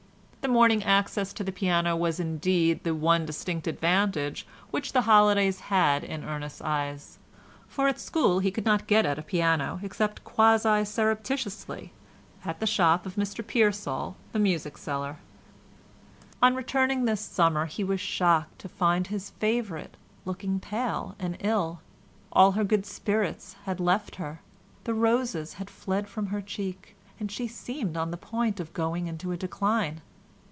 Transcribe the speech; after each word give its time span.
The 0.43 0.47
morning 0.47 0.83
access 0.83 1.33
to 1.33 1.43
the 1.43 1.51
piano 1.51 1.95
was 1.95 2.19
indeed 2.19 2.83
the 2.83 2.95
one 2.95 3.27
distinct 3.27 3.67
advantage 3.67 4.47
which 4.71 4.91
the 4.91 5.03
holidays 5.03 5.59
had 5.59 6.03
in 6.03 6.23
Ernest's 6.23 6.61
eyes, 6.61 7.19
for 7.67 7.87
at 7.87 7.99
school 7.99 8.39
he 8.39 8.49
could 8.49 8.65
not 8.65 8.87
get 8.87 9.05
at 9.05 9.19
a 9.19 9.21
piano 9.21 9.79
except 9.83 10.23
quasi 10.23 10.83
surreptitiously 10.83 11.93
at 12.43 12.59
the 12.59 12.65
shop 12.65 13.05
of 13.05 13.17
Mr 13.17 13.45
Pearsall, 13.45 14.17
the 14.31 14.39
music 14.39 14.79
seller. 14.79 15.17
On 16.41 16.55
returning 16.55 17.05
this 17.05 17.27
midsummer 17.29 17.67
he 17.67 17.83
was 17.83 18.01
shocked 18.01 18.57
to 18.59 18.67
find 18.67 19.07
his 19.07 19.29
favourite 19.29 19.95
looking 20.25 20.59
pale 20.59 21.15
and 21.19 21.37
ill. 21.41 21.81
All 22.33 22.53
her 22.53 22.63
good 22.63 22.87
spirits 22.87 23.55
had 23.65 23.79
left 23.79 24.15
her, 24.15 24.41
the 24.85 24.95
roses 24.95 25.53
had 25.53 25.69
fled 25.69 26.07
from 26.09 26.25
her 26.27 26.41
cheek, 26.41 26.95
and 27.19 27.31
she 27.31 27.47
seemed 27.47 27.95
on 27.95 28.09
the 28.09 28.17
point 28.17 28.59
of 28.59 28.73
going 28.73 29.05
into 29.05 29.31
a 29.31 29.37
decline. 29.37 30.01